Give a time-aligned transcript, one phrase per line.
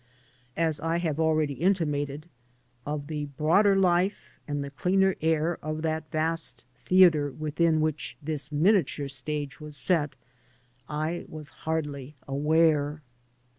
[0.57, 2.27] As I have already intimated,
[2.87, 8.51] of the broader life and the cleaner air of that vast theater within which this
[8.51, 10.15] miniature stage was set
[10.89, 13.03] I was hardly aware.